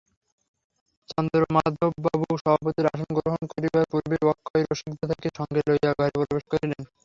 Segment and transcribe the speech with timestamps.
[1.09, 6.81] চন্দ্রমাধববাবু সভাপতির আসন গ্রহণ করিবার পূর্বেই অক্ষয় রসিকদাদাকে সঙ্গে লইয়া ঘরে প্রবেশ করিলেন।